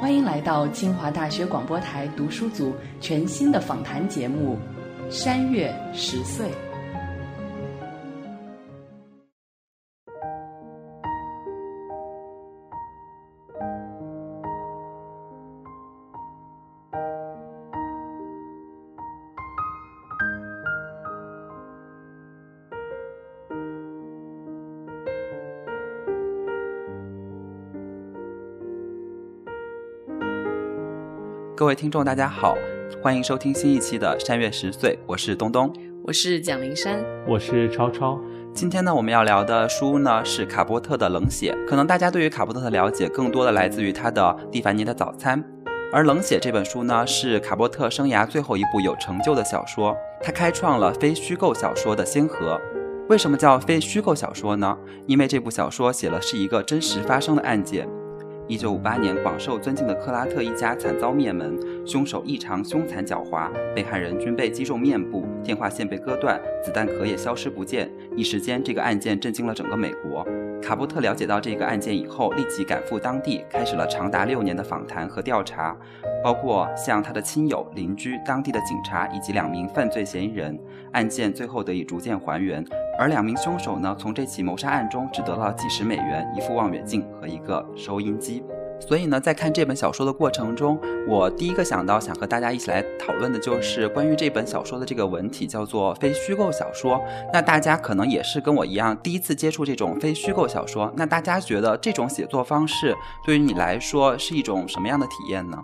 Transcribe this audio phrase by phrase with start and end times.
[0.00, 4.56] 欢迎来到清华大学广播台读书组全新的访谈节目
[5.10, 6.48] 《山月十岁》。
[31.70, 32.58] 位听众，大家好，
[33.00, 38.18] 欢迎收听新一期的《山月十岁》，我是东东，我是蒋灵山，我是超超。
[38.52, 41.52] 今天呢，我们要聊的书呢是卡波特的《冷血》。
[41.68, 45.40] 可能大家对于卡波特的了解更多的来自于他的《蒂凡尼的早餐》，
[45.92, 52.60] 而《冷血》这本书呢是卡波特生涯最后一部有成就的小说，他开创了非虚构小说的先河。
[53.08, 54.76] 为什么叫非虚构小说呢？
[55.06, 57.88] 因为这部小说写了是一个真实发生的案件。
[58.50, 61.56] 一九五八年，广受尊敬的克拉特一家惨遭灭门，
[61.86, 67.88] 凶手异常凶残狡猾，被害人均被击中面部，电话线被割断，子弹壳也消失不见。
[68.16, 70.26] 一时间，这个案件震惊了整个美国。
[70.60, 75.76] 卡波特了解到这个案件以后，立即赶赴当地，开始了长达六年的访谈和调查，
[76.20, 80.58] 包括向他的亲友、邻居、当地的警察以及两名犯罪嫌疑人。
[80.90, 82.64] 案件最后得以逐渐还原。
[83.00, 88.44] 而两名凶手呢，从这起谋杀案中只得到几十美元、一副望远镜和一个收音机。
[88.78, 90.78] 所以呢，在看这本小说的过程中，
[91.08, 97.02] 我第一个想到想和大家一起来讨论的就是关于这本小说的这个文体，叫做非虚构小说。
[97.32, 100.92] 那大家可能也是跟我一样第一次接触这种非虚构小说。
[100.94, 105.56] 那大家觉得这种写作方式对于你来说是一种什么样的体验呢？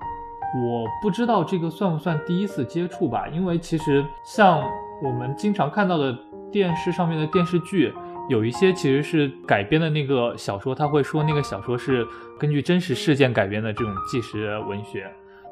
[0.54, 4.62] 我不知道这个算不算第一次接触吧，因为其实像
[5.02, 6.16] 我们经常看到的。
[6.56, 7.92] 电视上面的电视剧
[8.30, 12.06] 有一些其实是改编的那个小说，他会说那个小说是
[12.40, 15.06] 根据真实事件改编的这种纪实文学，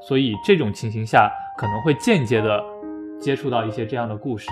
[0.09, 2.65] 所以这种情形下可能会间接的
[3.21, 4.49] 接触到一些这样的故事。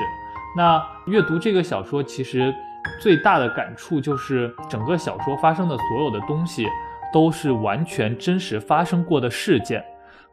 [0.55, 2.55] 那阅读这个小说，其实
[3.01, 6.67] 最大的感触就是整个小说发生的所有的东西
[7.15, 9.83] 都是完全真实发生过的事件，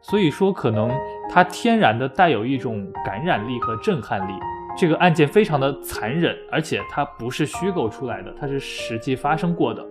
[0.02, 0.90] 所以说可能
[1.30, 4.32] 它天然的带有一种感染力和震撼力。
[4.80, 9.84] 这个案件非常的残忍，而且它不是虚构出来的，它是实际发生过的。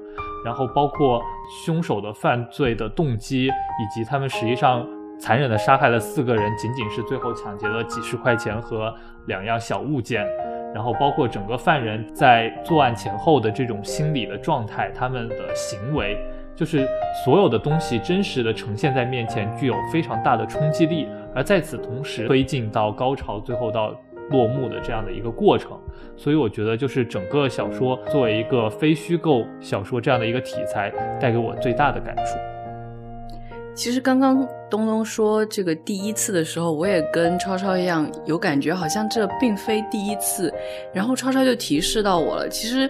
[0.43, 1.21] 然后包括
[1.63, 4.83] 凶手的犯罪的动机，以及他们实际上
[5.19, 8.91] 残忍的杀害了四个人，仅仅是最后抢劫了几十块钱和
[9.27, 10.25] 两样小物件。
[10.73, 16.17] 然后包括整个犯人在作案前后的这种心理的状态，他们的行为，
[16.55, 16.87] 就是
[17.23, 21.07] 所有的东西真实的呈现在面前，具有非常大的冲击力。
[21.35, 23.93] 而在此同时，推进到高潮，最后到。
[24.29, 25.79] 落幕的这样的一个过程，
[26.15, 32.37] 所以我觉得就是整个小说作为一个非虚构小说这样的一个题材，带给我最大的感触。
[33.75, 40.53] 其实刚刚东东说这个第一次的时候，我也跟超超一样有感觉，好像这并非第一次。
[40.93, 42.89] 然后超超就提示到我了，其实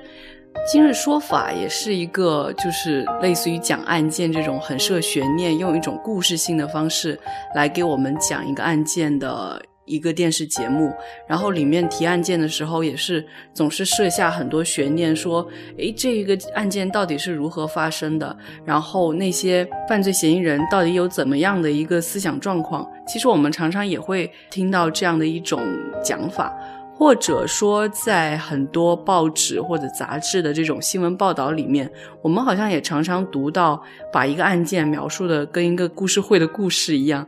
[0.67, 7.19] 今日说法也是一个，就是类似于讲案件这种很设悬念，用一种故事性的方式
[7.53, 9.61] 来给我们讲一个案件的。
[9.89, 10.93] 一个电视节目，
[11.27, 15.45] 然后里面提案件的时候，也是总是设下很多悬念，说，
[15.77, 18.37] 诶，这一个案件到底是如何发生的？
[18.63, 22.87] 然后那些犯罪嫌疑人到底有怎么样的一个思想状况？
[23.07, 25.59] 其实我们常常也会听到这样的一种
[26.03, 26.53] 讲法，
[26.95, 31.91] 或者说在很多报纸或者杂志的这种新闻报道里面，
[32.21, 33.81] 我们好像也常常读到，
[34.13, 37.27] 把一个案件描述的跟一个故事会的故事一样。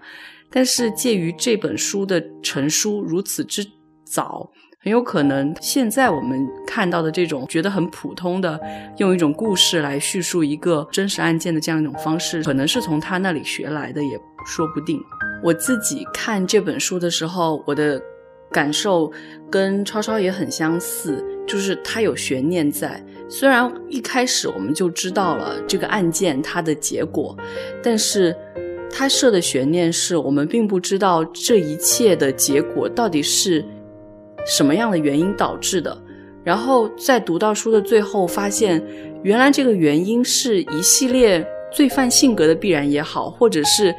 [0.52, 3.66] 但是，介于这本书的成书如此之
[4.06, 4.52] 早，
[4.84, 8.60] 很有可能现在我们看到的这种觉得很普通的，
[8.98, 15.02] 用一种故事来叙述一个真实案件的这样一种方式，可能是从他那里学来的，也说不定。
[15.42, 18.02] 我自己看这本书的时候，我的
[18.52, 19.10] 感受
[19.50, 23.02] 跟超超也很相似，就是它有悬念在。
[23.30, 27.38] 虽然一开始我们就知道了这个案件它的结果，
[27.82, 28.36] 但是。
[28.92, 33.64] 他设的悬念是我们并不知道这一切的结果到底是
[34.46, 35.98] 什么样的原因导致的，
[36.44, 38.84] 然后在读到书的最后，发现
[39.24, 43.94] 原来这个原因是一系列罪犯性格的必然也好，或者是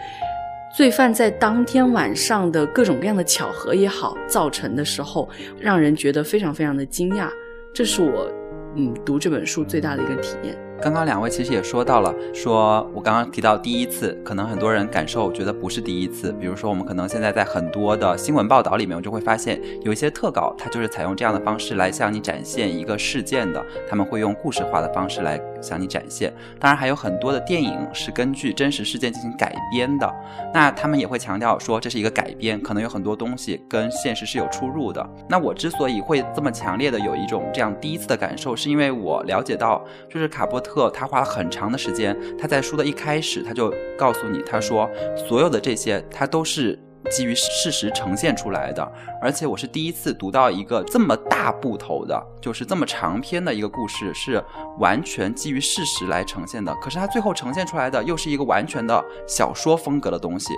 [0.77, 5.29] 罪犯在当天晚上的各种各样的巧合也好造成的时候，
[5.61, 7.29] 让人觉得非常非常的惊讶。
[7.73, 8.31] 这是我
[8.77, 10.57] 嗯读这本书最大的一个体验。
[10.83, 16.33] 刚刚两位其实也说到了，说我刚刚提到第一次，可能很多人感受觉得不是第一次。
[16.33, 26.35] 比如说，我们可能现在在很多的新闻报道里面，我就会发现有一些特稿，它就是采用这样的方式来向你展现一个事件的，他们会用故事化的方式来向你展现。
[26.59, 30.13] 当然，还有很多的电影是根据真实事件进行改编的，
[30.53, 35.09] 那他们也会强调说这是一个改编，可能有很多东西跟现实是有出入的。
[35.29, 39.81] 那我之所以会这么强烈的有一种这样第一次的感受，是因为我了解到，
[40.11, 40.72] 就是卡波特。
[40.73, 44.91] 特他花了很长的时间，他在书的一开始他就告诉你，他说
[45.29, 46.79] 所有的这些他都是
[47.11, 48.91] 基于事实呈现出来的，
[49.21, 54.43] 而且我是第一次读到一个这么大部头的，就是这么长篇的一个故事是
[54.79, 60.55] 完全基于事实来呈现的，可是他最后呈现出来的又是一个完全的小说风格的东西。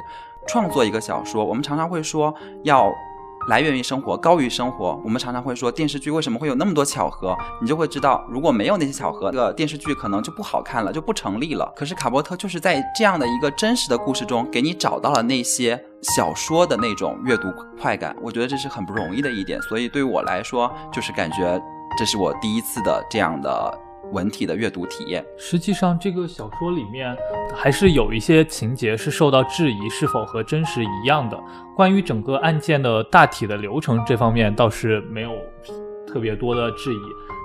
[0.46, 2.32] 创作一个小说，我们常常会说
[2.62, 2.94] 要。
[3.49, 5.00] 来源于生活，高于生活。
[5.05, 7.37] 我们常常会说电视剧为什么会有那么多巧合？
[7.61, 11.70] 你就会知道，如果没有那些巧合，这个电视剧可能就不好看了，就不成立了。
[11.76, 15.79] 可是卡波特就是在这样的一个真实的故事中，给你找到了那些
[16.17, 18.17] 小说的那种阅读快感。
[18.23, 21.61] 我觉得这是很不容易的一点，所以对于我来说，就是感觉
[21.99, 23.79] 这是我第一次的这样的。
[24.12, 27.16] 文体的阅读体验，实际上这个小说里面
[27.54, 31.38] 还是有一些情节是受到质疑，是否和真实一样的。
[31.76, 35.32] 关于整个案件的大体的流程这方面倒是没有
[36.06, 37.02] 特别多的质疑，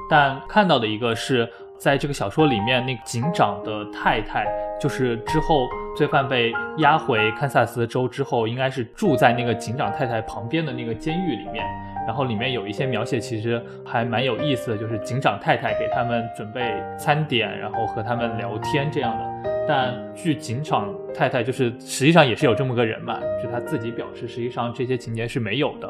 [0.09, 4.45] 但看到的一个是在这个小说里面，那个警长的太太，
[4.79, 11.65] 就是之后罪犯被押回堪萨斯州之后，应该是住在那个警长太太旁边的那个监狱里面。
[12.09, 19.51] 然后里面有一些描写，其实还蛮有意思的，就是警长太太给他们准备餐点，然后和他们聊天这样的。
[19.67, 25.87] 但据警长太太，就是实际上也是有这么个人嘛，就他自己表示，实际上这些情节是没有的。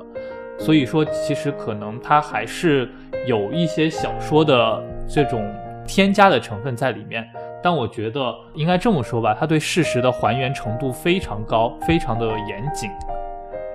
[0.57, 2.89] 所以说，其实可能他还是
[3.25, 5.49] 有一些小说的这种
[5.87, 7.25] 添加的成分在里面。
[7.63, 12.89] 但我觉得应该这么说吧，他对事实的还原程度非常高，非常的严谨。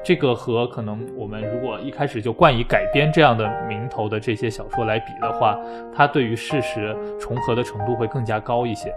[0.05, 5.59] 这个和可能我们如果一开始就冠以改编这样的名头的这些小说来比的话，
[5.97, 8.93] 它对于事实重合的程度会更加高一些。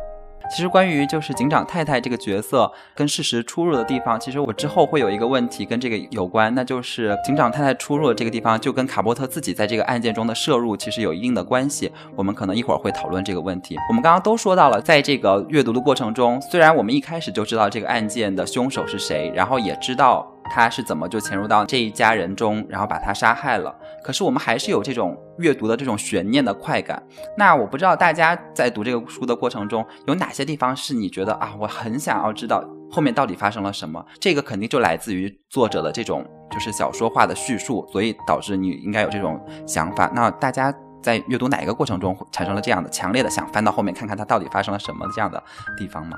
[0.49, 11.91] 其实关于就是警长太太这个角色跟事实出入的地方，其实我之后会有一个问题跟这个有关，那就是警长太太出入的这个地方就跟卡波特自己在这个案件中的摄入其实有一定的关系。
[12.15, 13.75] 我们可能一会儿会讨论这个问题。
[13.89, 20.25] 我们刚刚都说到了，在这个阅读的过程中，虽然我们一开始就知道这个案件的凶手是谁，然后也知道。
[20.49, 23.73] 他是怎么就潜入到这一家人中，然后把他杀害了？
[24.03, 27.01] 可是我们还是有这种阅读的这种悬念的快感。
[27.37, 34.03] 那我不知道大家在读这个书的过程中，有哪些地方是你觉得啊，我很想要知道后面到底发生了什么？
[34.19, 40.09] 这个肯定就来自于作者的这种就是小说化的叙述，所以导致你应该有这种想法。
[40.15, 40.73] 那大家
[41.03, 45.41] 在阅读哪一个过程中产生了这样的强烈的想翻到后面看看它到底发生了什么这样的
[45.77, 46.17] 地方吗？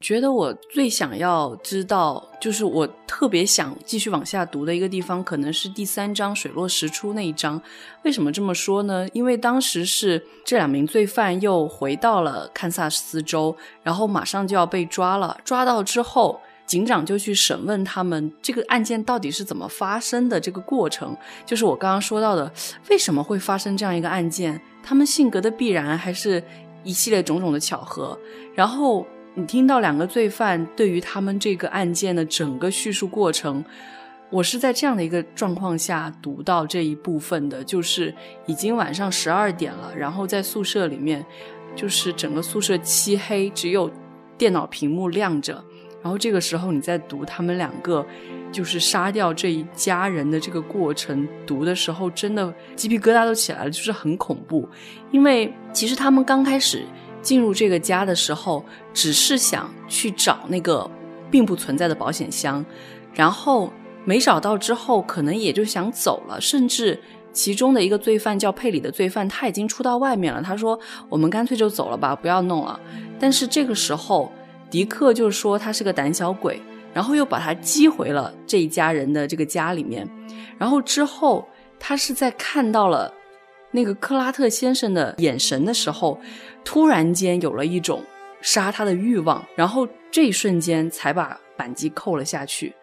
[0.00, 7.60] 觉得我最想要知道，就是我特别想继续往下读的一个地方，可能是第三章水落石出那一章。
[8.04, 9.08] 为什么这么说呢？
[9.12, 15.36] 因为当时是这两名罪犯又回到了堪萨斯州，然后马上就要被抓了。
[15.44, 20.38] 抓到之后，警长就去审问他们，这个案件到底是怎么发生的？
[20.38, 22.50] 这个过程，就是我刚刚说到的，
[22.88, 24.60] 为什么会发生这样一个案件？
[24.80, 26.40] 他们性格的必然，还是
[26.84, 28.16] 一系列种种的巧合？
[28.54, 29.04] 然后。
[29.38, 33.64] 你听到两个罪犯对于他们这个案件的整个叙述过程，
[34.30, 38.12] 我是在这样的一个状况下读到这一部分的，就是
[38.46, 41.24] 已经晚上十二点了，然后在宿舍里面，
[41.76, 43.88] 就是整个宿舍漆黑，只有
[44.36, 45.64] 电脑屏幕亮着，
[46.02, 48.04] 然后这个时候你在读他们两个
[48.50, 54.68] 就是杀掉这一家人的这个过程，读的时候真的鸡皮疙瘩都起来了，就是很恐怖，
[55.12, 56.84] 因为其实他们刚开始。
[57.20, 60.88] 进入这个家的时候，只是想去找那个
[61.30, 62.64] 并不存在的保险箱，
[63.12, 63.72] 然后
[64.04, 66.40] 没找到之后，可能也就想走了。
[66.40, 66.98] 甚至
[67.32, 70.40] 其中的一个罪犯叫佩里的罪犯，他已经出到外面了。
[70.42, 72.80] 他说：“我们干脆就走了吧，不要弄了。”
[73.20, 74.32] 但是这个时候，
[74.70, 76.60] 迪克就说他是个胆小鬼，
[76.94, 80.08] 然后又把他击回了这一家人的这个家里面。
[80.56, 81.46] 然后之后，
[81.78, 83.12] 他是在看到了
[83.70, 86.20] 那个克拉特先生的眼神的时候。
[86.64, 88.04] 突然间有了一种
[88.42, 92.74] 杀他的欲望，然后这一瞬间才把扳机扣了下去。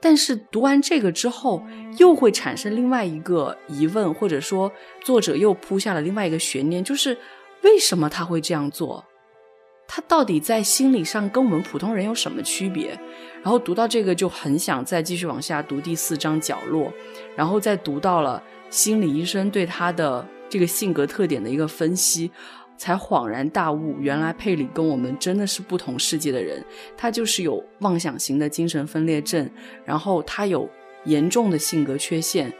[0.00, 1.62] 但是读完这个之后，
[1.98, 7.18] 又会产生另外一个疑问，或者说作者又铺下了另外一个悬念，就是
[7.60, 9.04] 为什么他会这样做？
[9.88, 12.90] 他到底在心理上跟我们普通人有什么区别？
[13.42, 16.92] 然后读到这个就很想再继续往下读第四章角落，
[17.34, 22.30] 然后再读到了心理医生对他的这个性格特点的一个分析，
[22.76, 26.62] 才恍然大悟，原来佩里跟我们真的是不同世界的人。
[26.94, 29.48] 他就是有妄想型的精神分裂症，
[29.86, 30.68] 然后他有
[31.04, 32.52] 严重的性格缺陷。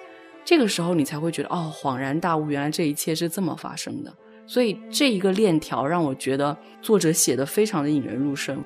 [0.44, 4.14] 这个时候你才会觉得哦，恍然大悟，原来这一切是这么发生的。
[4.48, 8.64] 所以这一个链条让我觉得作者写的非常的引人入胜。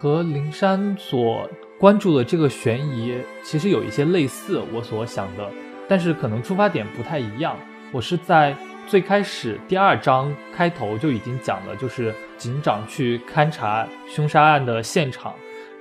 [0.00, 1.48] 和灵山所
[1.78, 5.48] 关注的这个悬疑其实有一些类似，我所想的，
[5.88, 7.56] 但是可能出发点不太一样。
[7.92, 8.54] 我是在
[8.88, 15.32] 最开始第二章开头就已经讲了，就是警长去勘察凶杀案的现场，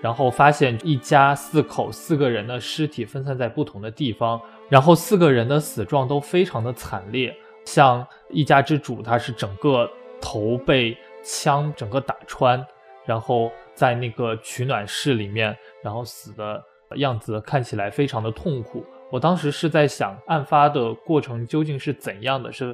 [0.02, 4.40] 然后发现一家四口四个人的尸体分散在不同的地方，
[4.70, 9.90] 然后四个人的死状都非常的惨烈，像一家之主他是整个
[10.22, 12.66] 头被枪整个打穿，
[13.06, 13.52] 然后。
[13.76, 15.54] 在那个取暖室里面，
[15.84, 16.64] 然后死的
[16.96, 18.86] 样子看起来非常的痛苦。
[19.12, 22.50] 我当时是在想，案发的过程究竟是怎样的？
[22.50, 22.74] 是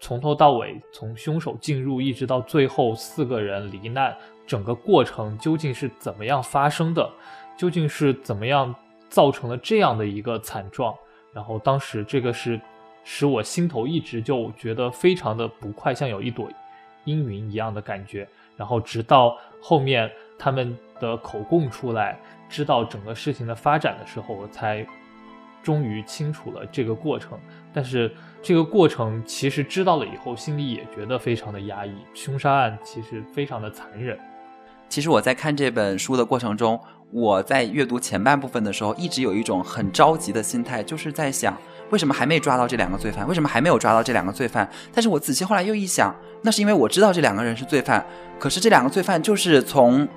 [0.00, 7.08] 从头到尾，从凶手进入一直到最后四个人罹难，整个过程究竟是怎么样发生的？
[7.56, 8.74] 究竟是怎么样
[9.08, 10.92] 造成了这样的一个惨状？
[11.32, 12.60] 然后当时这个是
[13.04, 16.48] 使我心头一直就觉得非常的不快，像有一朵
[17.04, 18.26] 阴云一样的感觉。
[18.56, 20.10] 然后直到后面。
[20.38, 22.18] 他们的口供出来，
[22.48, 24.84] 知道整个事情的发展的时候，我才
[25.62, 27.38] 终于清楚了这个过程。
[27.72, 31.92] 但是这个过程其实知道了以后，心里也觉得非常的压抑。
[32.12, 34.18] 凶杀案其实非常的残忍。
[34.88, 36.80] 其实我在看这本书的过程中，
[37.12, 41.56] 我在阅读前半部分的时候，一直有一种很着急的心态，就是在想，
[41.92, 43.24] 为什么还没抓到这两个罪犯？
[43.28, 44.68] 为什么还没有抓到这两个罪犯？
[44.92, 48.04] 但是我仔细后来又一想，那是因为我知道这两个人是罪犯，
[48.40, 50.08] 可是这两个罪犯就是从。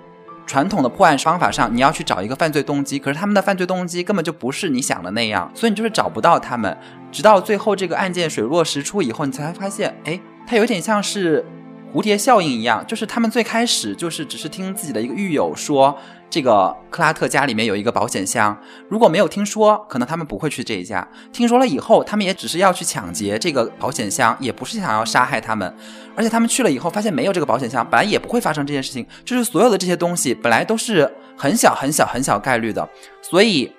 [0.48, 6.77] 传统的破案方法上，你要去找一个犯罪动机，可是他们的犯罪动机根本就不是你想的那样，所以你就是找不到他们。
[7.12, 11.44] 直到最后这个案件水落石出以后，你才发现，哎，它有点像是
[11.91, 15.98] 蝴蝶效应一样，就是他们最开始就是只是听自己的一个狱友说。
[16.29, 18.58] 这个克拉特家里面有一个保险箱，
[18.89, 21.08] 如果没有听说，可能他们不会去这一家。
[21.32, 25.74] 听说了以后，他们也只是要去抢劫这个保险箱，也不是想要杀害他们。
[26.15, 29.05] 而且他们去了以后，发现没有这个保险箱，本来也不会发生这件事情。
[29.24, 32.88] 就是所有的这些东西，本来都是很小很小很小概率的，
[33.22, 33.72] 所以。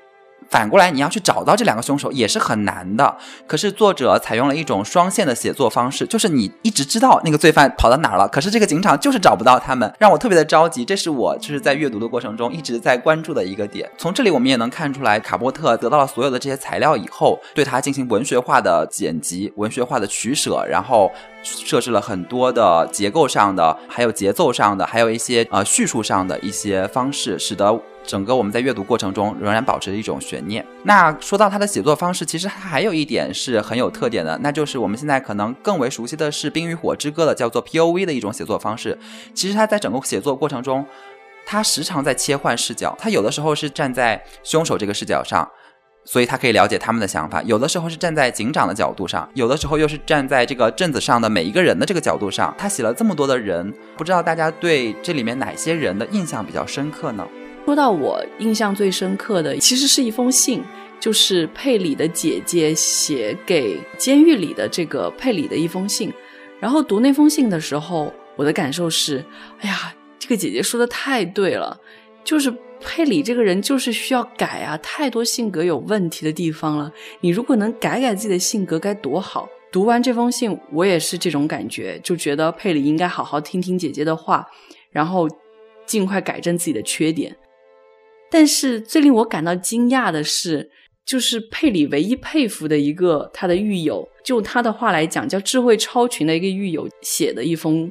[0.48, 3.16] 反过来，你要去找到这两个凶手也是很难的。
[3.48, 10.84] 可是作者采用了一种双线的写作方式，就是你一直知道那个罪犯跑到哪儿了，可是这个警长就是找不到他们，让我特别的着急。
[10.84, 13.90] 这是我就是在阅读的过程中一直在关注的一个点。
[13.98, 21.10] 从这里我们也能看出来，卡波特得到了所有的这些材料以后，对他进行文学化的剪辑、文学化的取舍，然后
[21.42, 27.76] 设置了很多的结构上的、还有节奏上的、还有一些呃叙述上的一些方式，使得。
[28.06, 30.64] 整个我们在阅读过程中仍然保持着一种悬念。
[30.84, 38.96] 那说到他的写作方式，其实他还有一点是很有特点的，那就是我们现在可能更为熟悉的是《冰与火之歌》的叫做 P.O.V 的一种写作方式。
[39.34, 40.86] 其实他在整个写作过程中，
[41.44, 42.96] 他时常在切换视角。
[42.98, 45.48] 他有的时候是站在凶手这个视角上，
[46.04, 52.54] 所以他可以了解他们的想法；有的时候是站在警长的角度上，有的时候又是站在这个镇子上的每一个人的这个角度上。
[52.56, 57.26] 他写了这么多的人，不知道大家对这里面哪些人的印象比较深刻呢？
[57.66, 60.62] 说到我印象最深刻的，其实是一封信，
[61.00, 66.12] 就是佩里的姐姐写给监狱里的这个佩里的一封信。
[66.60, 69.18] 然后读那封信的时候，我的感受是：
[69.58, 71.76] 哎呀，这个姐姐说的太对了，
[72.22, 76.92] 就是佩里这个人就是需要改啊，太多性格有问题的地方了。
[77.20, 79.48] 你如果能改改自己的性格，该多好！
[79.72, 84.46] 读完这封信，我也是这种感觉，就觉得佩里应该好好听听姐姐的话，
[84.92, 85.28] 然后
[85.84, 87.36] 尽快改正自己的缺点。
[88.30, 90.70] 但是最令我感到惊讶的是，
[91.04, 97.90] 就是佩里唯一佩服的一个他的狱友，就他的话来讲，叫智慧超群的一个狱友写的一封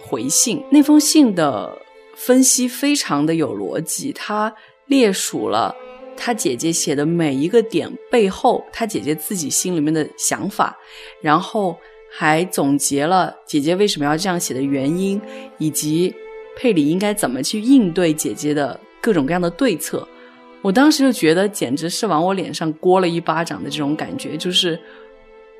[0.00, 0.62] 回信。
[0.72, 1.72] 那封信的
[2.16, 4.52] 分析非常的有逻辑，他
[4.86, 5.74] 列数了
[6.16, 10.76] 他姐姐写的每一个点背后，他姐姐自己心里面的想法，
[11.20, 11.78] 然后
[12.10, 15.20] 还总结了姐姐为什么要这样写的原因，
[15.58, 16.12] 以及
[16.56, 18.80] 佩里应该怎么去应对姐姐的。
[19.06, 20.04] 各种各样的对策，
[20.62, 24.76] 我当时就觉得简直是往我脸上掴了一巴掌的这种感觉，就是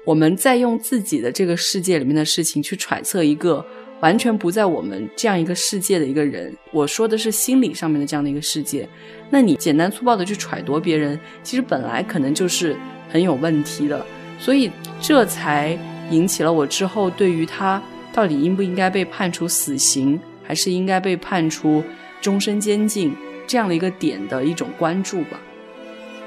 [0.05, 3.65] 我们在用自己的这个世界里面的事情去揣测一个
[4.01, 6.53] 完全不在我们这样一个世界的一个人。
[6.73, 8.89] 我说的是心理上面的这样的一个世界，
[9.31, 12.77] 那你简单粗暴的去揣度别人，其实本来可能就是
[13.09, 14.05] 很有问题的。
[14.41, 14.69] 所以
[15.01, 15.79] 这才
[16.11, 17.81] 引起了我之后对于他
[18.13, 20.19] 到底应不应该被判处死刑。
[20.49, 21.83] 还是应该被判处
[22.21, 23.13] 终身监禁
[23.47, 25.39] 这样的一个点的一种关注吧。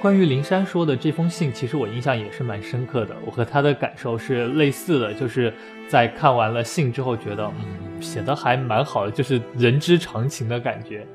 [0.01, 3.13] 关于林珊说的这封信，其实我印象也是蛮深刻的。
[3.25, 5.53] 我和他的感受是类似的，就是
[5.89, 11.05] 在看完了信之后，觉得嗯，写的还蛮好的，就是人之常情的感觉。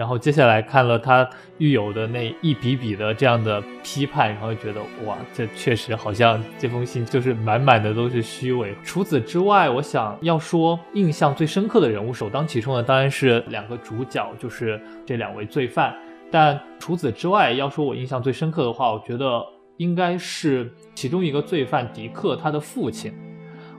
[0.00, 1.28] 然后接下来看了他
[1.58, 8.74] 狱友的那一笔笔的这样的批判，然后觉得哇，这确实好像这封信就是满满的都是虚伪。
[8.82, 15.94] 除此之外，我想要说印象最深刻的人物，首当其冲的当然是两个主角，就是这两位罪犯。
[16.30, 19.44] 但除此之外，要说我印象最深刻的话，我觉得
[19.76, 23.12] 应该是其中一个罪犯迪克他的父亲。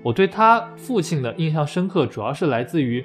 [0.04, 3.04] 我对他父亲的印象深刻，主要是来自于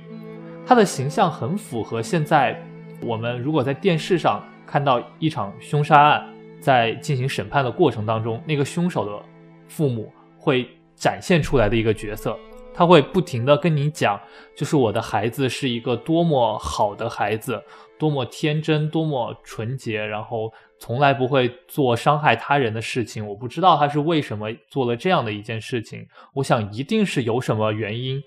[0.66, 2.62] 他的形象很符合现在
[3.02, 6.26] 我们如果在电视上看到一场凶杀案
[6.60, 9.22] 在进行审判的过程当中，那个凶手的
[9.68, 12.36] 父母会展现出来的一个角色。
[12.74, 14.20] 他会不停的跟你讲，
[14.54, 17.62] 就是我的孩子是一个多么好的孩子，
[17.98, 23.26] 多么天真，多么纯洁，然后从来不会做伤害他人的事情。
[23.26, 28.22] 我不知道他是为什么做了这样的一件事情，我想一定是有什么原因，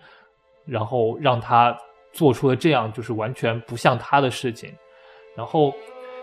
[0.66, 1.78] 然后让他
[2.20, 4.70] 做出了这样就是完全不像他的事情。
[5.38, 5.74] 然后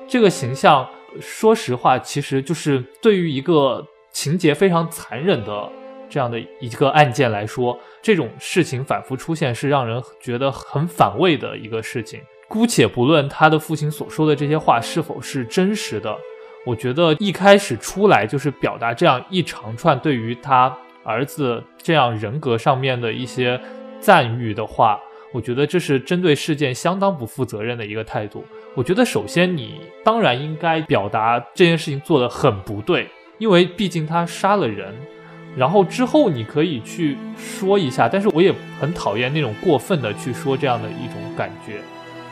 [0.06, 0.86] 这个形象，
[1.20, 5.72] 说实话，其实就是对于一个情节非常残忍的。
[6.08, 12.20] 这样的一个案件来说，这种事情反复出现是让人觉得很反胃的一个事情。
[12.48, 16.16] 姑且不论他的父亲所说的这些话是否是真实的，
[16.64, 20.72] 我觉得一开始出来就是表达这样一长串对于他
[21.02, 23.60] 儿子这样人格上面的一些
[23.98, 25.00] 赞誉的话，
[25.36, 28.42] 我觉得这是针对事件相当不负责任的一个态度。
[28.74, 34.94] 我觉得首先你当然应该表达这件事情做得很不对，因为毕竟他杀了人。
[35.54, 38.50] 然后之后你可以去说一下，但是我也
[38.80, 41.80] 很讨厌那种过分的去说这样的一种感觉，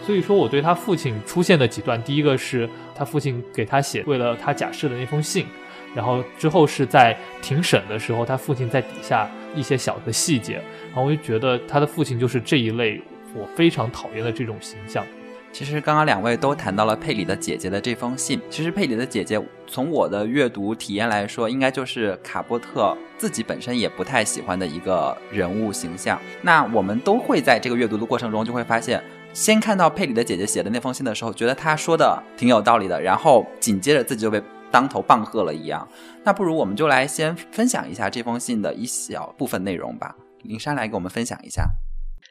[0.06, 5.46] 所以说我对他父亲出现的几段，第一个是他父亲给他写为了他假释的那封信，
[5.94, 10.54] 然后之后是在庭审的时候，他父亲在底下一些小的细节，
[10.86, 13.00] 然后我就觉得他的父亲就是这一类
[13.34, 15.04] 我非常讨厌的这种形象。
[15.52, 18.40] 其实刚刚两位都谈到了佩里的姐姐的这封信。
[18.50, 26.20] 其实佩里的姐姐，从我的阅读体验来说，应该就是卡波特自己本身也不太喜欢的一个人物形象。
[26.42, 29.00] 那我们都会在这个阅读的过程中，就会发现，
[29.32, 34.42] 先看到佩里的姐姐写的那封信的时候，觉得她说的挺有道理的，然后紧接着自己就被
[34.74, 35.86] 当头棒喝了一样。
[36.24, 40.16] 那不如我们就来先分享一下这封信的一小部分内容吧。
[40.42, 41.64] 林珊来给我们分享一下。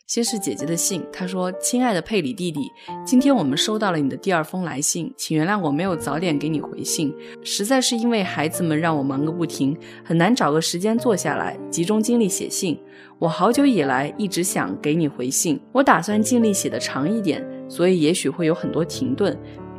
[0.05, 2.69] 先是姐姐的信，她说：“亲爱的佩里弟弟，
[3.05, 12.77] 今天我们收到了你的第二封来信，请原谅我没有早点给你回信，实在是因为孩子们让我忙个不停，很难找个时间坐下来集中精力写信。
[13.17, 19.35] 我好久以来一直想给你回信，我打算尽力写的长一点，所以也许会有很多停顿。”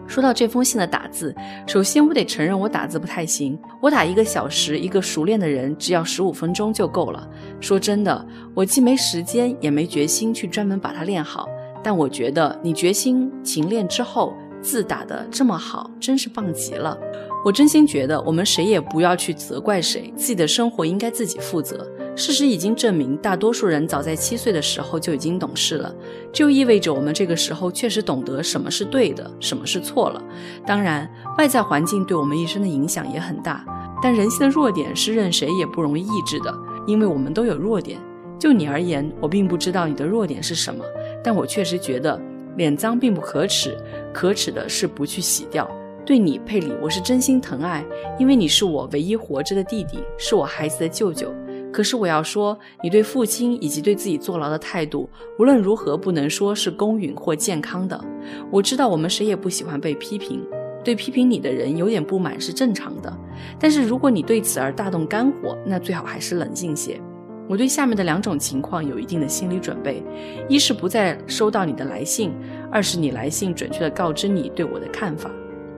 [0.07, 1.35] 说到这封信的打字，
[1.67, 3.59] 首先我得承认我打字不太行。
[3.81, 7.29] 我打一个小时，一个熟练的人只要十五分钟就够了。
[7.61, 11.49] 说真的，我既没时间，也没决心去专门把它练好。
[11.83, 16.99] 但我觉得你决心勤练之后，字打得这么好，真是棒极了。
[17.45, 21.87] 我真心觉得，我们谁也不要去责怪谁，自己的生活应该自己负责。
[22.16, 25.92] 事实已经证明，大多数人早在七岁的时候就已经懂事了，
[26.33, 30.22] 就意味着我们这个时候确实懂得什么是对的，什么是错了。
[30.64, 33.64] 当然，外在环境对我们一生的影响也很大，
[34.00, 36.55] 但人性的弱点是任谁也不容易抑制的，
[36.87, 37.98] 因为我们都有弱点。
[38.38, 40.85] 就你而言，我并不知道你的弱点是什么，
[41.22, 42.20] 但我确实觉得
[42.57, 43.77] 脸脏并不可耻，
[44.12, 45.68] 可耻的是不去洗掉。
[46.07, 47.85] 对你，佩里，我是真心疼爱，
[48.18, 51.35] 因为你是我唯一活着的弟弟，是我孩子的舅舅。
[51.74, 55.10] 可是我要说，你对父亲以及对自己坐牢的态度，
[55.40, 58.00] 无论如何不能说是公允或健康的。
[58.48, 60.40] 我知道我们谁也不喜欢被批评，
[60.84, 63.12] 对批评你的人有点不满是正常的。
[63.58, 67.00] 但是如果你对此而大动肝火，那最好还是冷静些。
[67.48, 70.00] 我对下面的两种情况有一定的心理准备：
[70.48, 72.30] 一是不再收到你的来信；
[72.70, 75.28] 二是你来信准确的告知你对我的看法。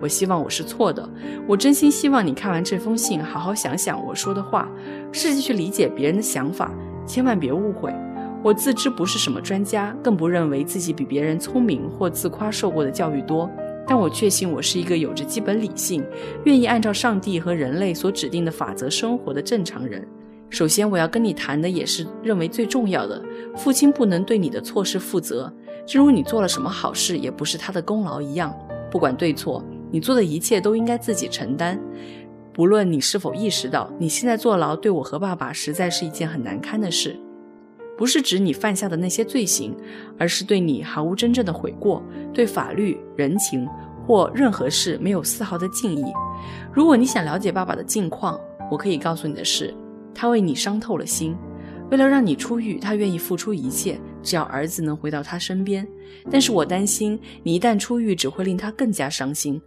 [0.00, 1.08] 我希望我是错的，
[1.46, 4.68] 我真心希望你看完这封信，好好想想我说的话，
[5.12, 6.70] 试着去理解别人的想法，
[7.06, 7.94] 千万别误会。
[8.42, 13.50] 我自知不是什么专家，更不认为自己比别人聪明或自夸受过的教育多，
[13.86, 16.04] 但我确信我是一个有着基本理性、
[16.44, 20.06] 愿意按照上帝和人类所指定的法则生活的正常人。
[20.48, 23.20] 首先，我要跟你谈的也是认为最重要的：
[23.56, 25.52] 父亲不能对你的错事负责，
[25.84, 28.54] 正如你做了什么好事也不是他的功劳一样，
[28.88, 29.64] 不管对错。
[29.96, 31.80] 你做的一切都应该自己承担，
[32.52, 37.18] 不论你是否意识到，你现在坐牢对我和爸爸实在是一件很难堪的事。
[37.96, 39.74] 不是指你犯下的那些罪行，
[40.18, 43.66] 而是对你毫无真正的悔过，对法律、人情
[44.06, 46.04] 或任何事没有丝毫的敬意。
[46.70, 48.38] 如果你想了解爸爸的近况，
[48.70, 49.74] 我可以告诉你的是，
[50.14, 51.34] 他为你伤透了心。
[51.90, 55.88] 为了让你出狱，他愿意付出一切，只要儿子能回到他身边。
[56.30, 59.58] 但是我担心，你一旦出狱，只会令他更加伤心。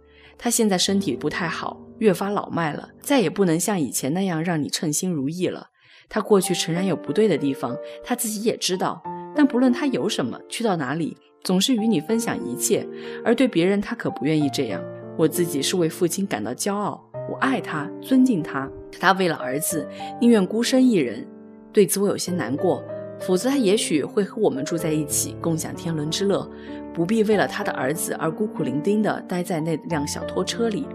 [0.42, 5.68] 他现在身体不太好，越发老迈了，再也不能像以前那样让你称心如意了。
[6.08, 9.02] 他过去诚然有不对的地方，他自己也知道。
[9.36, 12.88] 但不论他有什么，去到哪里，总是与你分享一切。
[13.22, 14.82] 而对别人，他可不愿意这样。
[15.18, 18.66] 我自己是为父亲感到骄傲，我爱他，尊敬他。
[18.90, 19.86] 可他为了儿子，
[20.22, 21.28] 宁愿孤身一人。
[21.70, 22.82] 对此我有些难过，
[23.20, 26.50] 否则他也许会和我们住在一起，共享天伦之乐，
[26.92, 30.86] 不必为了他的儿子而孤苦伶仃地待在那辆小拖车里。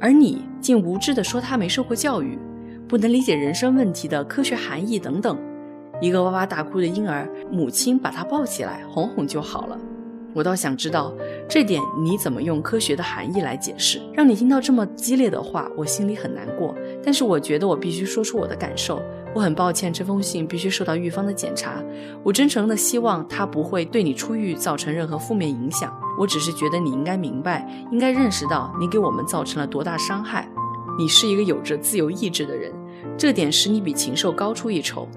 [0.00, 2.38] 而你竟无知地说他没受过教育，
[2.88, 5.38] 不能理解人生问题的科学含义等等。
[6.00, 9.78] 一个哇哇大哭的婴儿，母亲把他抱起来哄哄就好了。
[10.34, 11.14] 我倒想知道
[11.46, 14.00] 这点你怎么用科学的含义来解释？
[14.14, 16.74] 让你听到这么激烈的话，我心里很难过。
[17.04, 19.02] 但是我觉得我必须说出我的感受。
[19.34, 21.82] 我很抱歉，这封信必须受到狱方的检查。
[22.22, 25.92] 我真诚的希望他不会对你出狱造成任何负面影响。
[26.18, 30.46] 我只是觉得你应该明白，应该认识到你给我们造成了多大伤害。
[30.98, 32.70] 你是一个有着自由意志的人，
[33.16, 35.08] 这点使你比禽兽高出一筹。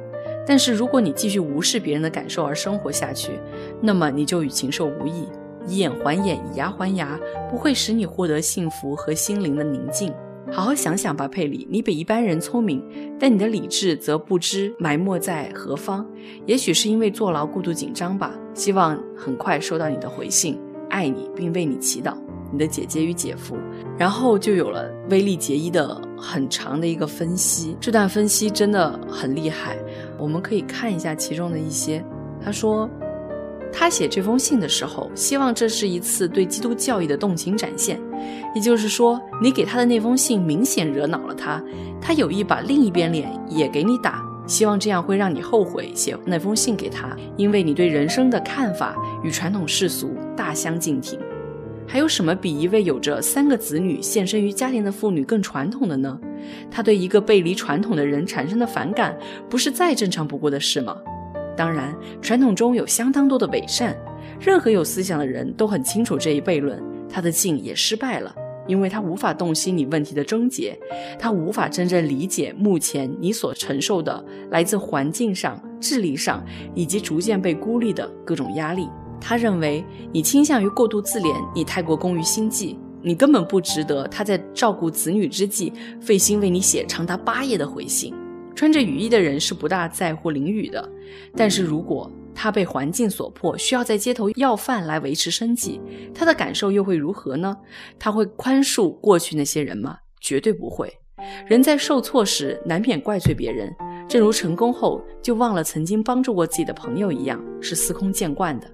[0.48, 3.40] 但是如果你继续无视别人的感受而生活下去，
[3.82, 5.28] 那么你就与禽兽无异。
[5.68, 10.14] 以眼还眼，以牙还牙，不会使你获得幸福和心灵的宁静。
[10.52, 12.82] 好好想想吧，佩里，你比一般人聪明，
[13.20, 16.06] 但你的理智则不知埋没在何方。
[16.46, 18.34] 也许是因为坐牢过度紧张吧。
[18.54, 20.58] 希望很快收到你的回信，
[20.90, 22.16] 爱你，并为你祈祷。
[22.52, 23.58] 你的姐姐与姐夫。
[23.98, 29.78] 然后就有了威力结衣的很长的一个分析，这段分析真的很厉害。
[30.18, 32.04] 我们可以看一下其中的一些。
[32.42, 32.90] 他说。
[33.78, 38.00] 他写这封信的时候，希望这是一次对基督教义的动情展现，
[38.56, 41.62] 也就是说，你给他的那封信明显惹恼了他，
[42.02, 51.20] 他有意把另一边脸也给你打，希望这样会让你后悔写那封信给他，因为你对人生的看法与传统世俗大相径庭。
[51.86, 56.18] 还有什么比一位有着三个子女、献身于家庭的妇女更传统的呢？
[56.72, 59.16] 他对一个背离传统的人产生的反感，
[59.50, 60.96] 不是再正常不过的事吗？
[61.56, 63.96] 当然，传统中有相当多的伪善。
[64.40, 66.82] 任何有思想的人都很清楚这一悖论。
[67.10, 68.36] 他的信也失败了，
[68.68, 70.78] 因为他无法洞悉你问题的症结，
[71.18, 78.90] 他无法真正理解目前你所承受的来自环境上、智力上以及逐渐被孤立的各种压力。
[79.22, 88.14] 他认为你倾向于过度自怜，你太过功于心计，你根本不值得他在照顾子女之际费心为你写长达八页的回信。
[88.56, 90.90] 穿着雨衣的人是不大在乎淋雨的，
[91.36, 95.82] 但是如果他被环境所迫，需要在街头要饭来维持生计，
[96.14, 97.56] 他的感受又会如何呢？
[98.00, 99.98] 他会宽恕过去那些人吗？
[100.22, 100.92] 绝对不会。
[101.48, 103.74] 人在受挫时难免怪罪别人，
[104.08, 108.72] 正如成功后就忘了曾经帮助过自己的朋友一样，是司空见惯的。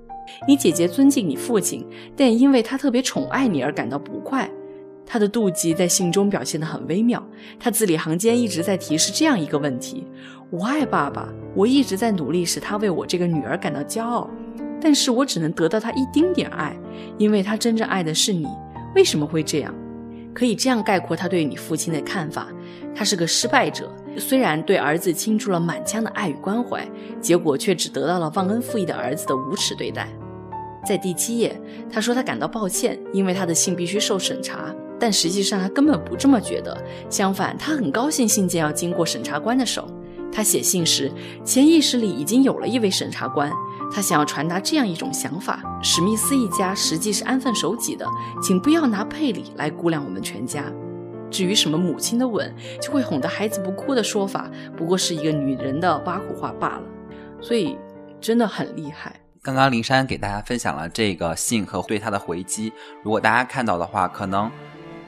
[0.47, 4.49] 你姐姐尊敬你父亲，但因为他特别宠爱你而感到不快。
[5.11, 7.21] 他的妒忌在信中表现得很微妙，
[7.59, 10.07] 他字里行间一直在提示这样一个问题：
[10.49, 14.29] 我爱爸爸，我一直在努力使他为我这个女儿感到骄傲，
[14.79, 16.73] 但是我只能得到他一丁点爱，
[17.17, 18.47] 因为他真正爱的是你。
[18.95, 19.75] 为什么会这样？
[20.33, 22.47] 可以这样概括他对你父亲的看法：
[22.95, 26.87] 他是个失败者，虽然对儿子倾注了满腔的爱与关怀，
[27.19, 30.07] 结果却只得到了忘恩负义的儿子的无耻对待。
[30.85, 31.59] 在第七页，
[31.91, 34.73] 他说他感到抱歉，因为他的信必须受审查。
[35.01, 36.79] 但实际上，他根本不这么觉得。
[37.09, 39.89] 相反，他很高兴信件要经过审查官的手。
[40.31, 41.11] 他写信时，
[41.43, 43.51] 潜意识里已经有了一位审查官。
[43.91, 48.05] 他想要传达这样一种想法：史密斯一家实际是安分守己的，
[48.43, 50.71] 请不要拿佩里来估量我们全家。
[51.31, 56.83] 至于什么母亲的吻就会哄得孩子不哭的说法，不过是一个女人的挖苦话罢了。
[57.41, 57.75] 所以，
[58.21, 59.19] 真的很厉害。
[59.41, 62.71] 刚刚灵山给大家分享了这个信和对他的回击，
[63.03, 64.51] 如果大家看到的话，可能。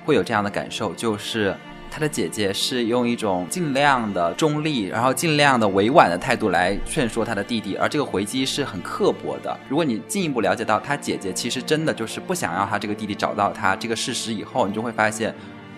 [0.06, 1.56] 会有这样的感受，就是
[1.90, 9.60] 他的姐姐是用一种尽量的中立，然后尽量的委婉的态度来劝说他的弟弟，而这个回击是很刻薄的。
[9.70, 15.34] 如果你进一步了解到他姐姐其实真的就是不想要他这个弟弟找到他这个事实以后，你就会发现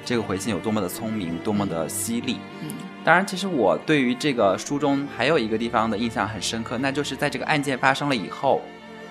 [0.06, 2.38] 这个回信有多么的聪明，多么的犀利。
[2.62, 2.70] 嗯，
[3.04, 8.62] 当然，其实我对于这个书中还有一个地方的印象很深刻，那就是在这个案件发生了以后，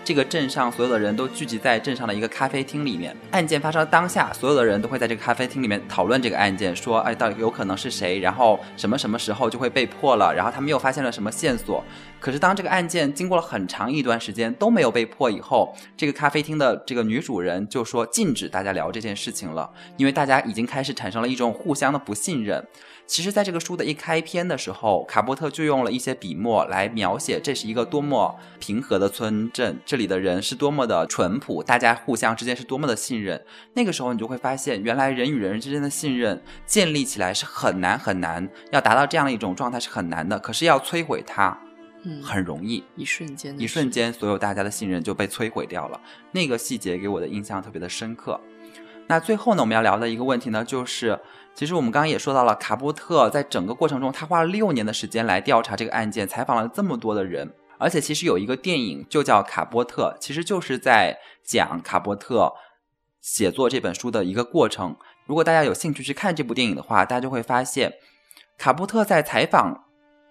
[0.05, 3.17] 这个镇上所有的人都聚集在镇上的一个咖啡厅里面。
[3.31, 8.19] 案件发生当下，所有的人都会在这个咖啡厅里面讨论这个案件，说，哎，到底有可能是谁？
[8.19, 10.31] 然后什么什么时候就会被破了？
[10.35, 11.83] 然后他们又发现了什么线索？
[12.21, 22.63] 可是当这个案件经过了很长一段时间都没有被破以后，这个咖啡厅的这个女主人就说禁止大家聊这件事情了，因为大家已经开始产生了一种互相的不信任。
[23.07, 33.41] 其实，在这个书的一开篇的时候，卡波特就用了一些笔墨来描写这是一个多么平和的村镇，这里的人是多么的淳朴，大家互相之间是多么的信任。
[33.75, 40.39] 那个时候，你就会发现，原来人与人之间的信任建立起来是很难很难，要达到这样的一种状态是很难的。
[40.39, 41.57] 可是要摧毁它，
[42.05, 46.01] 嗯，很容易，一瞬间，一瞬间，所有大家的信任就被摧毁掉了。
[46.33, 48.41] 那个细节给我的印象特别的深刻。
[49.07, 51.21] 那最后呢，我们要聊的一个问题呢，就是。
[51.55, 62.53] 其实我们刚刚也说到了，卡波特在整个过程中，他花了六年的时间来调查这个案件，采访了这么多的人，而且其实有一个电影就叫《卡波特》，其实就是在讲卡波特
[63.21, 64.97] 写作这本书的一个过程。
[65.27, 67.93] 如果大家有兴趣去看这部电影的话，大家就会发现，
[68.59, 69.84] 卡波特在采访。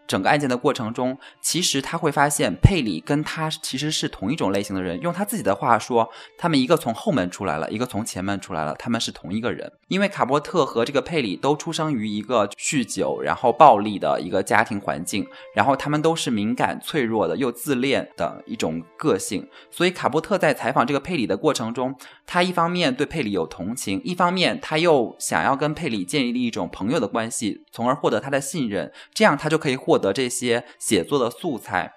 [0.06, 5.00] 整个案件的过程中，其实他会发现佩里跟他其实是同一种类型的人。
[5.02, 9.72] 用他自己的话说，他们一个从后门出来了，一个从前门出来了，他们是同一个人。
[9.88, 19.48] 因为卡波特和这个佩里都出生于一个酗酒然后暴力的一个家庭环境，然后他们都是敏感脆弱的又自恋的一种个性。
[19.72, 29.93] 所以卡波特在采访这个佩里的过程中，他一方面对佩里有同情，一方面他又想要跟佩里建立一种朋友的关系，从而获得他的信任，这样他就可以获。
[29.94, 31.94] 获得这些写作的素材，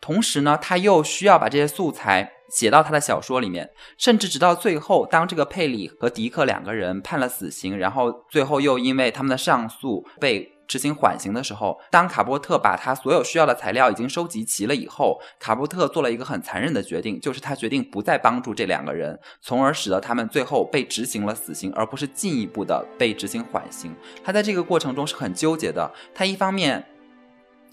[0.00, 23.94] 同时呢，他又需要把这些素材写到他的小说里面，甚至直到最后，当这个佩里和迪克两个人判了死刑，然后最后又因为他们的上诉被执行缓刑的时候，当卡波特把他所有需要的材料已经收集齐了以后，卡波特做了一个很残忍的决定，就是他决定不再帮助这两个人，从而使得他们最后被执行了死刑，而不是进一步的被执行缓刑。
[24.24, 26.86] 他在这个过程中是很纠结的，他一方面。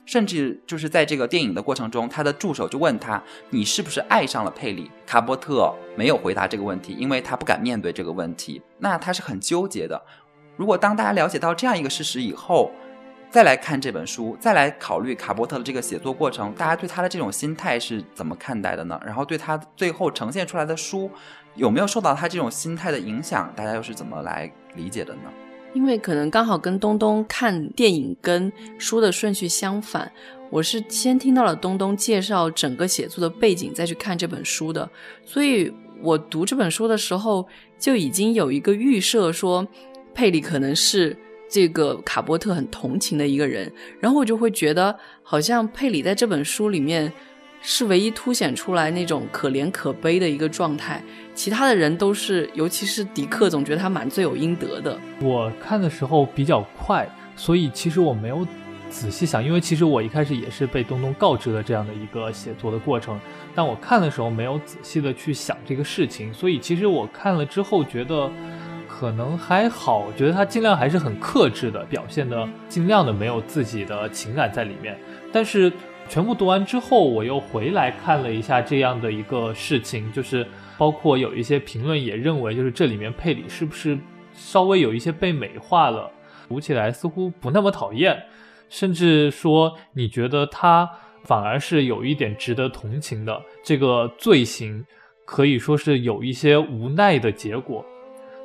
[0.08, 8.62] 甚至就是在这个电影的过程中，他的助手就问他：“你是不是爱上了佩里？”卡波特没有回答这个问题，因为他不敢面对这个问题。
[8.80, 10.02] 那他是很纠结的。
[10.56, 12.72] 如果当大家了解到这样一个事实以后，
[13.30, 18.98] 再来看这本书，再来考虑卡波特的这个写作过程，大家对他的这种心态是怎么看待的呢？
[19.06, 21.12] 然后对他最后呈现出来的书，
[21.56, 23.52] 有没有受到他这种心态的影响？
[23.58, 25.30] 大家又是怎么来理解的呢？
[25.74, 30.12] 因为可能刚好跟东东看电影跟书的顺序相反，
[30.50, 34.90] 我是先听到了东东介绍整个写作的背景，再去看这本书的，
[35.26, 39.68] 所以我读这本书的时候就已经有一个预设，说
[40.14, 41.16] 佩里可能是
[41.50, 47.12] 这个卡波特很同情的一个人，然后我就会觉得好像佩里在这本书里面。
[47.62, 54.98] 是唯一凸显出来那种可怜可悲的一个状态，其他的人都是，尤其是迪克，总觉得他蛮罪有应得的。
[55.22, 58.48] 我看的时候比较快，所以其实我没有
[58.90, 63.20] 仔细想，因为其实我一开始也是被东东告知了这样的一个写作的过程，
[63.54, 68.32] 但我看的时候没有仔细的去想这个事情，所以其实我看了之后觉得
[68.88, 74.98] 可能还好，我觉得他尽量还是很克制的表现的，尽量的没有自己的情感在里面，
[75.34, 75.72] 但是。
[76.10, 80.46] 全部读完之后，我又回来看了一下这样的一个事情，就是
[80.78, 83.98] 包括有一些评论也认为，就是这里面佩里是不是
[84.34, 86.10] 稍微有一些被美化了，
[86.48, 88.24] 读起来似乎不那么讨厌，
[88.70, 90.90] 甚至说你觉得他
[91.24, 94.86] 反而是有一点值得同情的，这个罪行
[95.26, 97.86] 可以说是有一些无奈的结果，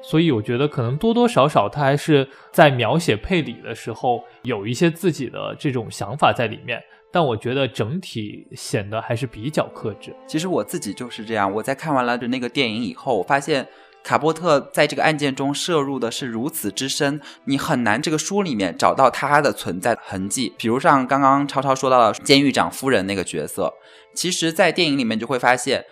[0.03, 6.83] 所以我觉得可能多多少少他还是在描写佩里的时候有一些自己的这种想法在里面。
[7.15, 10.17] 但我觉得整体显得还是比较克制。
[10.27, 11.53] 其实我自己就是这样。
[11.53, 13.69] 我在看完了的那个电影以后，我发现
[14.03, 20.55] 卡波特在这个案件中摄入的是如此之深，你很难这个书里面找到他的存在痕迹。
[20.57, 23.71] 比如像刚刚超超说到的监狱长夫人那个角色，
[24.15, 25.85] 其实，在电影里面就会发现。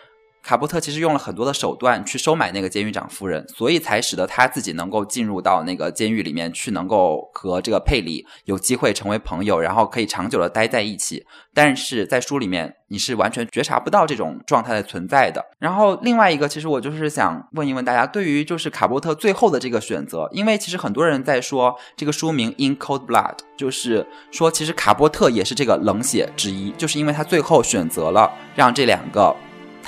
[0.43, 11.25] 卡波特其实用了很多的手段去收买那个监狱长夫人，所以才使得他自己能够进入到那个监狱里面去，能够和这个佩里有机会成为朋友，然后可以长久的待在一起。
[11.53, 15.45] 但是在书里面，你是完全觉察不到这种状态的存在的。
[15.59, 29.37] 然后另外一个，其实我就是想问一问大家，对于就是卡波特最后的这个选择，因为其实很多人在说这个书名《In Cold Blood》，就是说其实卡波特也是这个冷血之一，就是因为他最后选择了让这两个。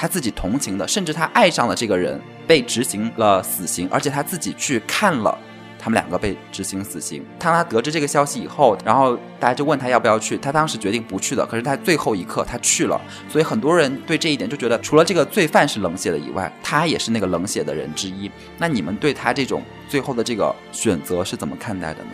[0.02, 5.38] 他自己同情的，甚至他爱上了这个人，被执行了死刑，而且他自己去看了
[5.78, 7.24] 他们两个被执行死刑。
[7.38, 11.46] 当他得知这个消息以后，然后大家就问他要不要去，他当时决定不去的。
[11.46, 18.28] 可是他最后一刻他去了，所以很多人对这一点就觉得，除了这个罪犯是冷血的以外，他也是那个冷血的人之一。
[18.58, 22.10] 那你们对他这种最后的这个选择是怎么看待的呢？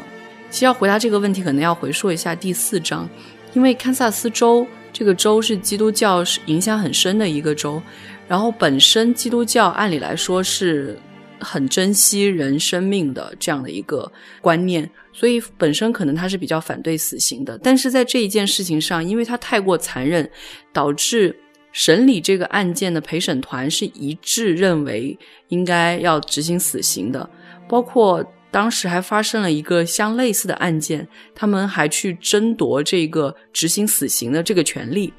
[0.51, 3.09] 其实要回答这个问题，可能要回溯一下第四章，
[3.55, 4.67] 因为堪萨斯州
[4.99, 7.81] 这个州是基督教影响很深的一个州。
[8.27, 10.99] 然后本身基督教按理来说是
[11.39, 17.57] 很珍惜人生命的这样的一个观念，所以本身可能他是比较反对死刑的。
[17.59, 20.29] 但是在这一件事情上，因为他太过残忍，
[20.73, 21.33] 导致
[21.71, 27.31] 审理这个案件的陪审团是一致认为应该要执行死刑的。
[27.69, 35.13] 包括当时还发生了一个相类似的案件，他们还去争夺这个执行死刑的这个权利。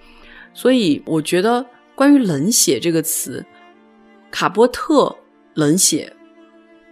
[0.54, 1.66] 所以我觉得。
[1.96, 3.46] 关于冷血这个词，
[4.32, 5.14] 卡波特
[5.54, 6.16] 冷血，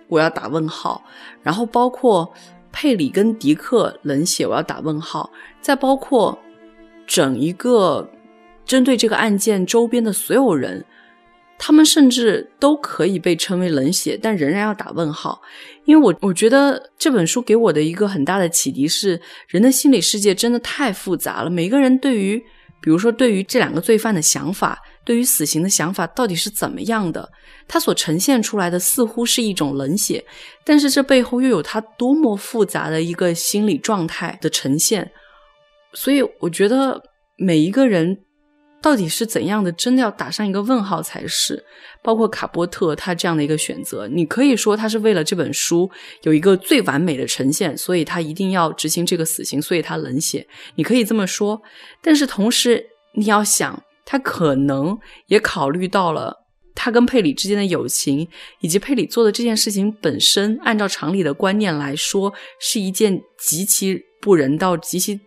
[0.10, 1.02] 我要打问号。
[1.41, 2.30] 然后包括
[2.73, 5.32] 佩里跟迪克冷血，我要打问号。
[5.62, 6.38] 再包括
[7.06, 8.12] 整一个
[8.65, 10.84] 针对这个案件周边的所有人，
[11.58, 15.41] 他们甚至都可以被称为冷血，但仍然要打问号。
[15.88, 21.50] 因为我我觉得这本书给我的一个很大的启迪是，人的心理世界真的太复杂了。
[21.50, 22.38] 每个人对于，
[22.82, 24.80] 比如说对于这两个罪犯的想法。
[25.08, 27.32] 对于死刑的想法到底是怎么样的？
[27.65, 30.21] 他所呈现出来的似乎是一种冷血，
[30.65, 35.10] 但是这背后又有他多么复杂的一个心理状态的呈现。
[35.93, 37.02] 所以我觉得
[37.38, 38.17] 每一个人
[38.88, 41.62] 到底是怎样的，真的要打上一个问号才是。
[42.02, 50.47] 包括卡波特他这样的一个选择，你可以说他是为了这本书有一个最完美的呈现，所以他一定要执行这个死刑，所以他冷血。
[50.76, 51.62] 你可以这么说，
[52.02, 53.84] 但是同时你要想。
[54.10, 56.34] 他可能也考虑到了
[56.73, 58.26] 他跟佩里之间的友情，
[58.62, 65.19] 以及佩里做的这件事情本身，按照常理的观念来说，是一件极其不人道、极其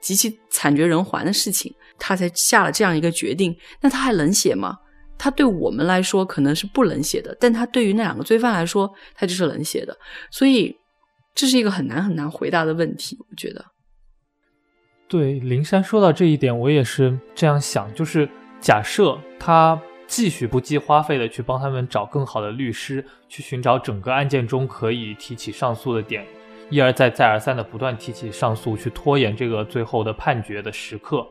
[0.00, 3.56] 极其惨绝人寰的事情，他才下了这样一个决定。
[3.80, 4.76] 那他还冷血吗？
[5.16, 9.94] 他对我们来说可能是不冷血的，但他对于那两个罪犯来说，他就是冷血的。
[10.30, 10.74] 所以
[11.34, 13.62] 这是一个很难很难回答的问题，我觉得。
[15.06, 18.26] 对灵山说到这一点，我也是这样想，就是
[18.60, 26.24] 假设他继续不计花费的去帮他们找更好的律师，去寻找整个案件中可以提起上诉的点，
[26.70, 31.26] 一而再再而三的不断提起上诉，去拖延这个最后的判决的时刻，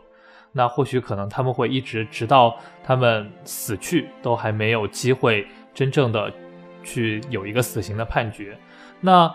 [0.51, 6.31] 那或许可能他们会一直直到他们死去，都还没有机会真正的
[6.83, 8.57] 去有一个死刑的判决。
[8.99, 9.33] 那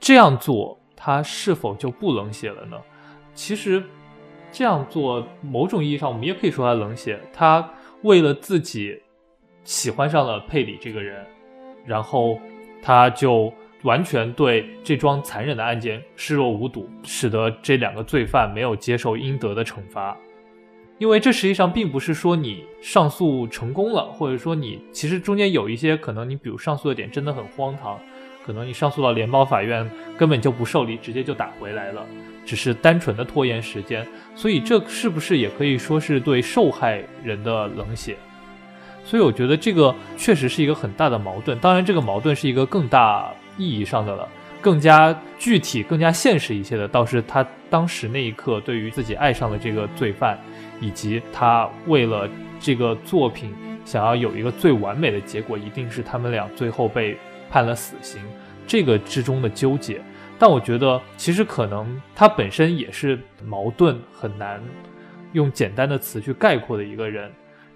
[0.00, 2.76] 这样做，他是否就不冷血了呢？
[3.34, 3.82] 其实，
[4.50, 7.20] 这样做某种意义上，我们也可以说他冷血。
[7.32, 7.70] 他
[8.02, 9.00] 为了自己
[9.64, 11.24] 喜欢上了佩里这个人，
[11.86, 12.38] 然后
[12.82, 13.52] 他就
[13.84, 20.16] 完全对这桩残忍的案件视若无睹，使得这两个罪犯没有接受应得的惩罚。
[20.98, 27.98] 因为这实际上并不是说你上诉成功了，或者说你其实中间有一些可能，你比如上诉的点真的很荒唐，
[28.44, 32.04] 可能你上诉到联邦法院根本就不受理，直接就打回来了。
[32.44, 38.16] 只是单纯的拖延时间，所以这是不是也可以说是对受害人的冷血？
[39.04, 41.58] 所以我觉得这个确实是一个很大的矛盾。
[41.58, 44.26] 当然，这个矛盾是一个更大意义上的了，
[44.60, 50.38] 更加具体、更加现实一些的，倒是他当时那一刻对于自己爱上的这个罪犯，
[50.80, 52.28] 以及他为了
[52.58, 53.54] 这个作品
[53.84, 57.16] 想要有一个最完美的结果，一定是他们俩最后被
[57.50, 58.20] 判了死刑，
[58.66, 60.00] 这个之中的纠结。
[60.38, 64.62] 但我觉得，其实可能他本身也是矛盾，很难
[65.32, 67.30] 用简单的词去概括的一个人。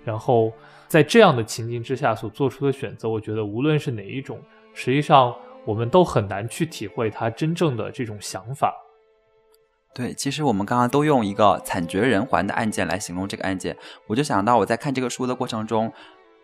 [0.04, 0.52] 然后
[0.88, 4.40] 在这样的情境之下所做出的选择，我觉得无论是哪一种，
[4.74, 8.74] 实际上我们都很难去体会他真正的这种想法。
[9.94, 13.76] 对，其实我们刚刚都用一个惨绝人寰的案件来形容这个案件，
[14.06, 15.92] 我就想到我在看这个书的过程中。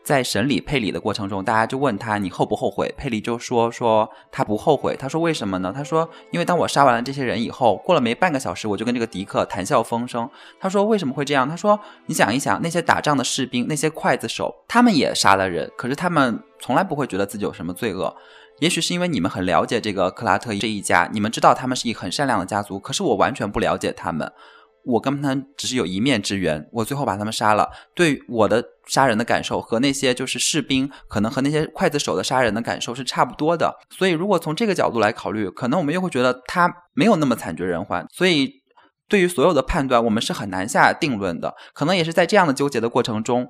[0.05, 2.91] 在审理佩里的过程中，大家就问他你后不后悔？
[2.97, 4.97] 佩里就说说他不后悔。
[4.99, 5.71] 他说为什么呢？
[5.75, 10.27] 他说因为当我杀完了这些人以后，过了没半个小时，我就跟这个迪克谈笑风生。
[10.59, 11.47] 他说为什么会这样？
[11.47, 18.17] 他说你想一想，那些打仗的士兵，那些刽子手，他们也杀了人，可是他们从来不会觉得自己有什么罪恶。
[18.61, 24.33] 也许是因为你们很了解这个克拉特这一家，你们知道他们是一个很善良的家族，可是我完全不了解他们。
[24.85, 27.69] 我跟他只是有一面之缘，我最后把他们杀了。
[27.95, 33.77] 对我的杀人的感受和那些就是士兵，可能和那些刽子手的杀人的感受是差不多的。
[33.91, 38.07] 所以，如果从这个角度来考虑，可能我们又会觉得他没有那么惨绝人寰。
[38.11, 38.63] 所以，
[39.09, 41.55] 对于所有的判断，我们是很难下定论的。
[41.75, 43.49] 可能也是在这样的纠结的过程中。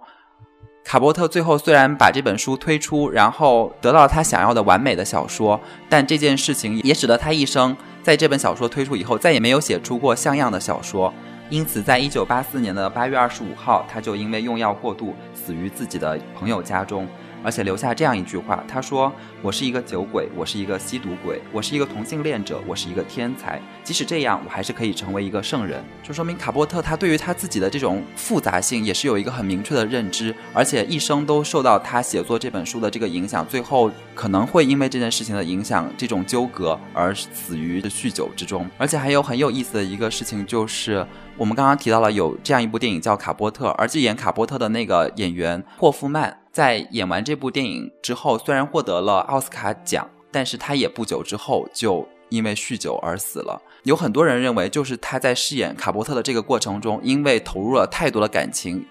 [0.89, 11.13] 卡波特最后虽然把这本书推出，然后得到他想要的完美的小说，但这件事情也使得他一生在这本小说推出以后再也没有写出过像样的小说。
[11.51, 17.07] 因此，在一九八四年的八月二十五号，他就因为用药过度死于自己的朋友家中。
[17.43, 19.13] 而且留下这样一句话，他说
[19.43, 23.61] ：“我是一个酒鬼，我是一个吸毒鬼，我是一个同性恋者，我是一个天才。
[23.85, 38.69] 即使这样，我还是可以成为一个圣人。”就说明卡波特他对于他自己的这种复杂性也是有一个很明确的认知，而且一生都受到他写作这本书的这个影响，最后可能会因为这件事情的影响，这种纠葛而死于酗酒之中。
[38.77, 46.37] 而且还有很有意思的一个事情就是，我们刚刚提到了有这样一部电影叫《卡波特》，而且演卡波特的那个演员霍夫曼。
[46.53, 53.61] 在演完这部电影之后，虽然获得了奥斯卡奖，但是他也不久之后就因为酗酒而死了。
[53.85, 58.85] 有很多人认为，就是他在饰演卡波特的这个过程中，因为投入了太多的感情，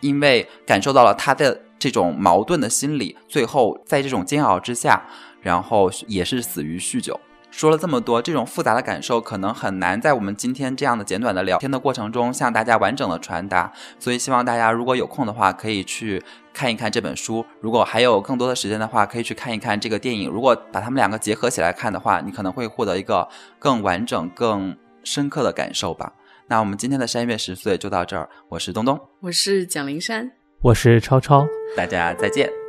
[0.00, 5.02] 因为感受到了他的这种矛盾的心理，最后在这种煎熬之下，
[5.40, 7.18] 然后也是死于酗酒。
[7.52, 16.20] 说了这么多，这种复杂的感受可能很难在我们今天这样的简短的聊天的过程中向大家完整的传达，所以希望大家如果有空的话，可以去
[16.54, 20.30] 看一看这本书；如果还有更多的时间的话，可以去看一看这个电影。
[20.30, 23.28] 如果把它们两个结合起来看的话，你可能会获得一个
[23.58, 24.74] 更完整、更
[25.04, 26.14] 深刻的感受吧。
[26.48, 30.32] 那我们今天的山月十岁就到这儿，我是东东，我是蒋灵山，
[30.62, 31.46] 我是超超，
[31.76, 32.61] 大家再见。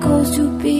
[0.00, 0.77] goes to be